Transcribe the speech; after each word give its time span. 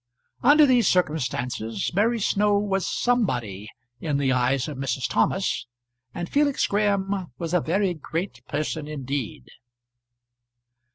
Under 0.41 0.65
these 0.65 0.87
circumstances 0.87 1.91
Mary 1.93 2.19
Snow 2.19 2.57
was 2.57 2.87
somebody 2.87 3.69
in 3.99 4.17
the 4.17 4.31
eyes 4.31 4.67
of 4.67 4.79
Mrs. 4.79 5.07
Thomas, 5.07 5.67
and 6.11 6.27
Felix 6.27 6.65
Graham 6.65 7.27
was 7.37 7.53
a 7.53 7.61
very 7.61 7.93
great 7.93 8.43
person 8.47 8.87
indeed. 8.87 9.47